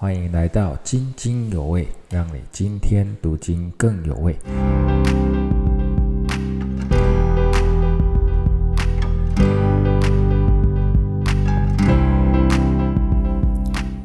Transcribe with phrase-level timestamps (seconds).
[0.00, 4.32] 欢迎来到津津有味，让你今天读经更有味。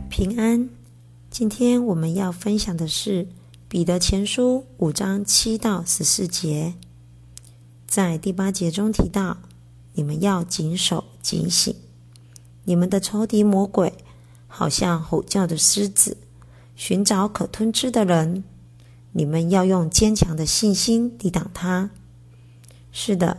[0.09, 0.67] 平安，
[1.29, 3.25] 今天我们要分享的是
[3.68, 6.73] 《彼得前书》五章七到十四节。
[7.86, 9.38] 在第八节中提到，
[9.94, 11.75] 你们要谨守警醒，
[12.64, 13.94] 你们的仇敌魔鬼。
[14.55, 16.15] 好像吼叫的狮子，
[16.75, 18.43] 寻找可吞吃的人。
[19.11, 21.89] 你们要用坚强的信心抵挡他。
[22.92, 23.36] 是的，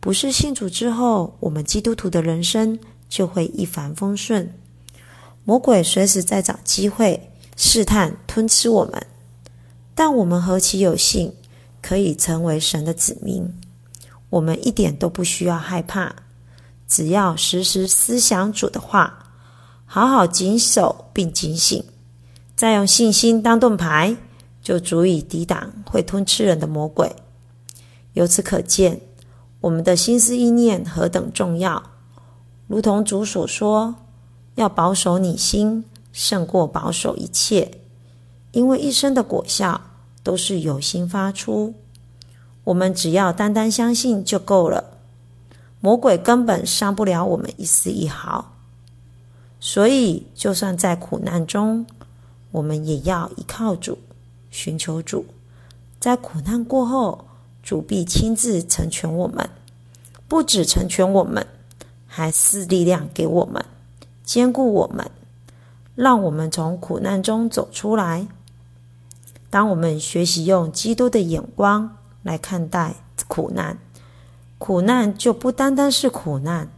[0.00, 4.50] 不是信主之后，我们基督徒的人生就会一帆风顺。
[5.44, 9.06] 魔鬼随时在找机会试探吞吃我们。
[9.94, 11.34] 但我们何其有幸，
[11.82, 13.46] 可以成为神的子民。
[14.30, 16.16] 我们一点都不需要害怕，
[16.88, 19.22] 只要时时思想主的话。
[19.86, 21.82] 好好谨守并警醒，
[22.54, 24.16] 再用信心当盾牌，
[24.60, 27.14] 就足以抵挡会吞吃人的魔鬼。
[28.12, 29.00] 由此可见，
[29.60, 31.82] 我们的心思意念何等重要。
[32.66, 33.94] 如同主所说，
[34.56, 37.78] 要保守你心，胜过保守一切，
[38.50, 39.80] 因为一生的果效
[40.22, 41.74] 都是由心发出。
[42.64, 44.98] 我们只要单单相信就够了，
[45.78, 48.55] 魔鬼根本伤不了我们一丝一毫。
[49.58, 51.86] 所以，就算在苦难中，
[52.52, 53.98] 我们也要依靠主，
[54.50, 55.24] 寻求主。
[55.98, 57.24] 在苦难过后，
[57.62, 59.48] 主必亲自成全我们，
[60.28, 61.44] 不止成全我们，
[62.06, 63.64] 还赐力量给我们，
[64.24, 65.10] 兼顾我们，
[65.94, 68.28] 让我们从苦难中走出来。
[69.48, 72.94] 当我们学习用基督的眼光来看待
[73.26, 73.78] 苦难，
[74.58, 76.68] 苦难就不单单是苦难，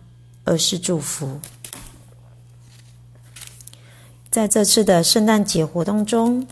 [0.45, 1.41] 而是祝福。
[4.31, 6.47] 在这次的圣诞节活动中，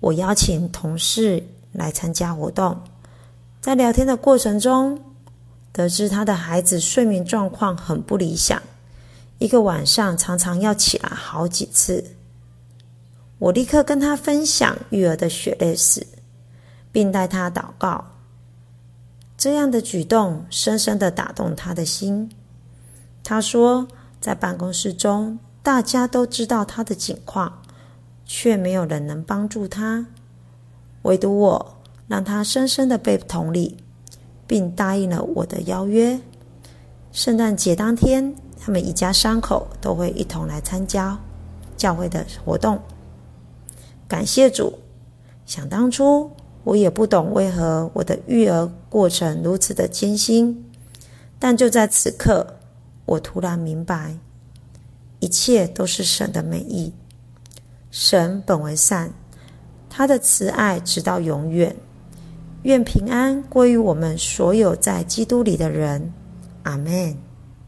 [0.00, 1.42] 我邀请同事
[1.72, 2.78] 来参加活动。
[3.58, 5.00] 在聊天的过程中，
[5.72, 8.62] 得知他的孩子睡眠状况很不理想，
[9.38, 12.04] 一个晚上常常要起来好几次。
[13.38, 16.06] 我立刻跟他分享育儿的血泪史，
[16.92, 18.04] 并带他祷告。
[19.38, 22.30] 这样的举动深深的打动他的心。
[23.24, 23.88] 他说，
[24.20, 25.38] 在办公室中。
[25.66, 27.60] 大家都知道他的境况，
[28.24, 30.06] 却没有人能帮助他，
[31.02, 33.76] 唯独我让他深深的被同理，
[34.46, 36.20] 并答应了我的邀约。
[37.10, 41.18] 圣诞节当天，他们一家三口都会一同来参加
[41.76, 42.80] 教会的活动。
[44.06, 44.78] 感谢主！
[45.46, 46.30] 想当初
[46.62, 50.64] 我也不懂为何我的育儿过程如此的艰辛，
[51.40, 52.54] 但就在此刻，
[53.04, 54.16] 我突然明白。
[55.20, 56.92] 一切都是神的美意。
[57.90, 59.10] 神本为善，
[59.88, 61.74] 他的慈爱直到永远。
[62.62, 66.12] 愿平安归于我们所有在基督里的人。
[66.64, 67.25] 阿门。